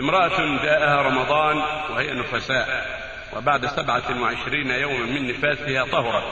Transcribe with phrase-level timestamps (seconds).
[0.00, 1.56] امرأة جاءها رمضان
[1.90, 2.98] وهي نفساء
[3.36, 6.24] وبعد سبعة وعشرين يوما من نفاسها طهرت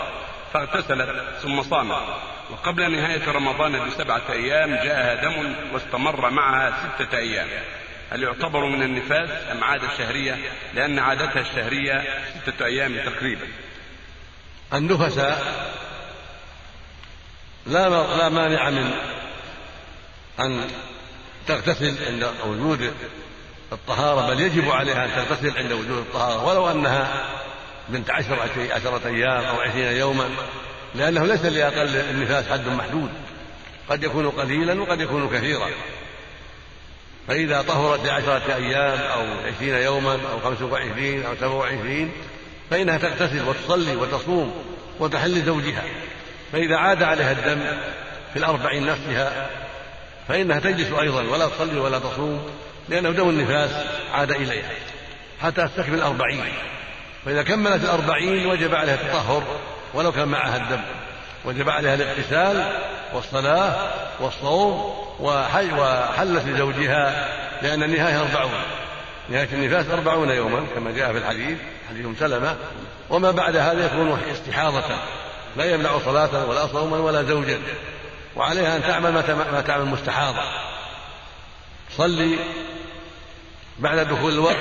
[0.52, 2.02] فاغتسلت ثم صامت.
[2.50, 7.48] وقبل نهاية رمضان بسبعة أيام جاءها دم واستمر معها ستة أيام.
[8.10, 10.38] هل يعتبر من النفاس أم عادة شهرية؟
[10.74, 12.04] لأن عادتها الشهرية
[12.42, 13.46] ستة أيام تقريبا.
[14.74, 15.66] النفساء
[17.66, 18.90] لا لا مانع من
[20.40, 20.64] أن
[21.46, 22.94] تغتسل عند وجود
[23.72, 27.26] الطهارة بل يجب عليها أن تغتسل عند وجود الطهارة ولو أنها
[27.88, 30.28] بنت عشرة عشرة أيام أو عشرين يوما
[30.94, 33.10] لأنه ليس لأقل النفاس حد محدود.
[33.88, 35.68] قد يكون قليلا وقد يكون كثيرا.
[37.28, 42.12] فإذا طهرت لعشرة أيام أو عشرين يوما أو خمسة وعشرين أو سبع وعشرين
[42.70, 44.64] فإنها تغتسل وتصلي وتصوم
[45.00, 45.82] وتحل زوجها.
[46.52, 47.78] فإذا عاد عليها الدم
[48.32, 49.50] في الأربعين نفسها
[50.28, 52.50] فإنها تجلس أيضا ولا تصلي ولا تصوم.
[52.88, 53.70] لأنه دم النفاس
[54.14, 54.70] عاد إليها
[55.42, 56.44] حتى تستكمل الأربعين
[57.24, 59.42] فإذا كملت الأربعين وجب عليها التطهر
[59.94, 60.80] ولو كان معها الدم.
[61.44, 62.72] وجب عليها الاغتسال
[63.12, 67.28] والصلاة والصوم وحلت لزوجها
[67.62, 68.62] لأن النهاية أربعون.
[69.28, 71.58] نهاية النفاس أربعون يوما كما جاء في الحديث
[71.90, 72.56] حديث سلمة.
[73.10, 74.84] وما بعد هذا يكون استحاضة.
[75.56, 77.58] لا يمنع صلاة ولا صوما ولا زوجا.
[78.36, 79.12] وعليها أن تعمل
[79.52, 80.42] ما تعمل مستحاضة.
[81.96, 82.38] تصلي
[83.78, 84.56] بعد دخول الوقت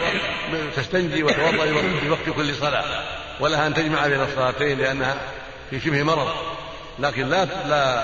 [0.75, 1.65] تستنجي وتوضأ
[2.01, 3.03] في وقت كل صلاة.
[3.39, 5.17] ولها أن تجمع بين الصلاتين لأنها
[5.69, 6.27] في شبه مرض.
[6.99, 8.03] لكن لا لا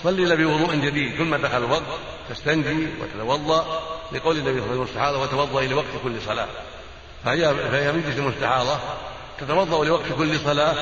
[0.00, 1.18] تصلي إلا بوضوء جديد.
[1.18, 1.82] كل ما دخل الوقت
[2.30, 3.82] تستنجي وتتوضأ
[4.12, 6.48] لقول النبي صلى الله عليه وسلم لوقت كل صلاة.
[7.24, 8.78] فهي فهي من جنس المستحاضة.
[9.40, 10.74] تتوضأ لوقت كل صلاة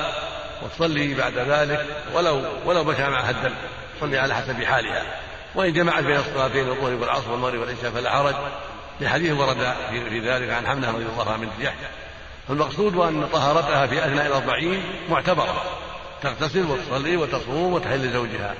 [0.63, 3.53] وتصلي بعد ذلك ولو ولو مشى معها الدم.
[3.97, 5.26] تصلي على حسب حالها.
[5.55, 8.35] وإن جمعت بين الصلاتين الظهر والعصر والمغرب والعشاء فلا حرج.
[9.01, 11.75] لحديث ورد في ذلك عن حمله رضي الله عنه بنت جحش
[12.47, 15.63] فالمقصود أن طهارتها في أثناء الأربعين معتبرة.
[16.21, 18.55] تغتسل وتصلي وتصوم وتحل زوجها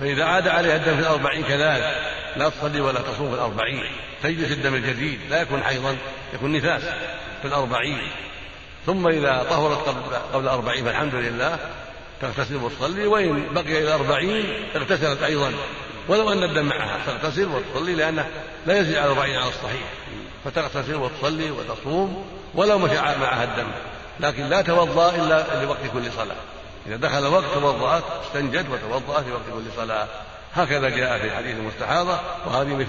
[0.00, 2.12] فإذا عاد عليها الدم في الأربعين كذلك.
[2.36, 3.84] لا تصلي ولا تصوم في الأربعين.
[4.22, 5.20] تجلس الدم الجديد.
[5.30, 5.96] لا يكون حيضا
[6.34, 6.82] يكون نفاس
[7.42, 8.02] في الأربعين.
[8.86, 11.58] ثم إذا طهرت قبل, قبل الأربعين فالحمد لله.
[12.20, 13.06] تغتسل وتصلي.
[13.06, 14.44] وإن بقي إلى الأربعين
[14.76, 15.52] اغتسلت أيضا.
[16.08, 16.98] ولو أن الدم معها.
[17.06, 18.26] تغتسل وتصلي لأنه
[18.66, 19.88] لا يزيد على الأربعين على الصحيح.
[20.44, 23.70] فتغتسل وتصلي وتصوم ولو مشى معها الدم.
[24.20, 26.36] لكن لا توضأ إلا لوقت كل صلاة.
[26.86, 30.06] إذا دخل الوقت توضأت استنجد وتوضأت في وقت كل صلاة.
[30.54, 32.74] هكذا جاء في حديث المستحاضة وهذه